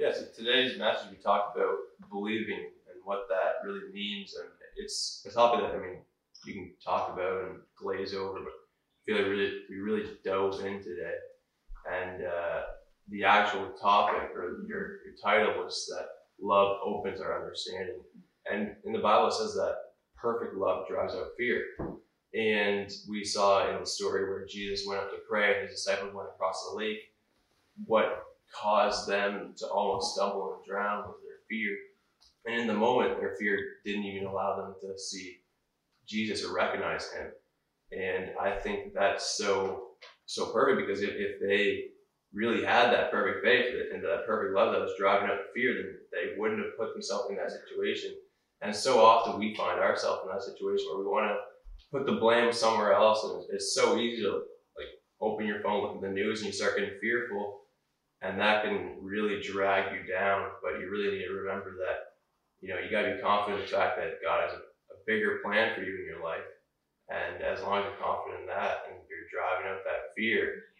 [0.00, 1.76] Yeah, so today's message we talked about
[2.08, 5.98] believing and what that really means, and it's a topic that I mean
[6.46, 10.10] you can talk about and glaze over, but I feel like we really we really
[10.24, 11.16] dove in today,
[11.92, 12.60] and uh,
[13.10, 16.06] the actual topic or your, your title was that
[16.40, 18.00] love opens our understanding,
[18.50, 19.74] and in the Bible it says that
[20.16, 21.62] perfect love drives out fear.
[22.32, 26.14] And we saw in the story where Jesus went up to pray and his disciples
[26.14, 27.12] went across the lake,
[27.84, 31.76] what caused them to almost stumble and drown with their fear.
[32.46, 35.38] And in the moment, their fear didn't even allow them to see
[36.06, 37.28] Jesus or recognize him.
[37.92, 39.86] And I think that's so
[40.26, 41.86] so perfect because if, if they
[42.32, 45.74] really had that perfect faith and that perfect love that was driving out the fear,
[45.74, 48.14] then they wouldn't have put themselves in that situation.
[48.62, 51.36] And so often we find ourselves in that situation where we want to
[51.90, 54.42] put the blame somewhere else, and it's so easy to
[54.76, 54.88] like
[55.20, 57.62] open your phone, look at the news, and you start getting fearful,
[58.22, 60.50] and that can really drag you down.
[60.62, 62.16] But you really need to remember that
[62.60, 64.96] you know you got to be confident in the fact that God has a, a
[65.06, 66.46] bigger plan for you in your life,
[67.08, 70.70] and as long as you're confident in that and you're driving out that fear,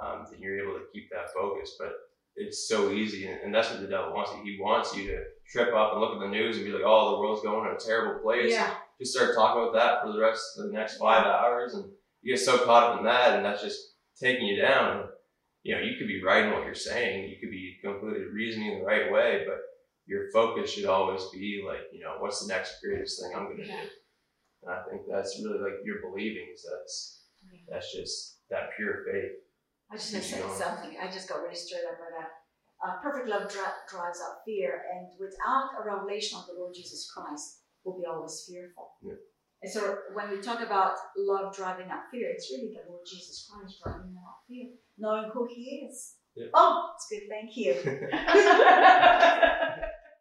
[0.00, 1.76] um, then you're able to keep that focus.
[1.78, 1.92] But
[2.36, 4.30] it's so easy, and, and that's what the devil wants.
[4.44, 7.12] He wants you to trip up and look at the news and be like, "Oh,
[7.12, 8.74] the world's going in a terrible place." Yeah.
[9.00, 11.90] Just start talking about that for the rest of the next five hours, and
[12.22, 15.08] you get so caught up in that, and that's just taking you down.
[15.68, 18.78] You know, you could be right in what you're saying, you could be completely reasoning
[18.78, 19.58] the right way, but
[20.06, 23.58] your focus should always be like, you know, what's the next greatest thing I'm going
[23.58, 23.82] to Yeah.
[23.82, 23.88] do?
[24.62, 26.54] And I think that's really like your believing.
[26.56, 26.96] So that's
[27.68, 29.44] that's just that pure faith.
[29.92, 30.96] I just say something.
[30.96, 32.30] I just got really stirred up by that.
[32.82, 37.10] Uh, perfect love dri- drives out fear, and without a revelation of the Lord Jesus
[37.12, 38.96] Christ, we'll be always fearful.
[39.02, 39.20] Yeah.
[39.60, 43.50] And so when we talk about love driving out fear, it's really the Lord Jesus
[43.50, 44.07] Christ driving
[44.98, 46.14] knowing who he is.
[46.36, 46.46] Yeah.
[46.54, 47.22] Oh, it's good.
[47.28, 47.74] Thank you.